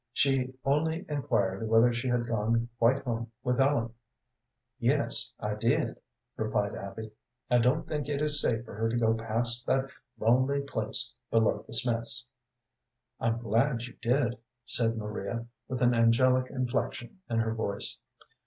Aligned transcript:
She 0.13 0.51
only 0.65 1.05
inquired 1.07 1.69
whether 1.69 1.93
she 1.93 2.07
had 2.07 2.25
gone 2.25 2.69
quite 2.79 3.03
home 3.03 3.31
with 3.43 3.61
Ellen. 3.61 3.93
"Yes, 4.79 5.31
I 5.39 5.53
did," 5.53 5.95
replied 6.35 6.73
Abby. 6.73 7.11
"I 7.51 7.59
don't 7.59 7.87
think 7.87 8.09
it 8.09 8.19
is 8.19 8.41
safe 8.41 8.65
for 8.65 8.73
her 8.73 8.89
to 8.89 8.97
go 8.97 9.13
past 9.13 9.67
that 9.67 9.91
lonely 10.19 10.61
place 10.61 11.13
below 11.29 11.63
the 11.67 11.73
Smiths'." 11.73 12.25
"I'm 13.19 13.37
glad 13.43 13.83
you 13.85 13.95
did," 14.01 14.39
said 14.65 14.97
Maria, 14.97 15.45
with 15.67 15.83
an 15.83 15.93
angelic 15.93 16.49
inflection 16.49 17.19
in 17.29 17.37
her 17.37 17.53
voice. 17.53 17.99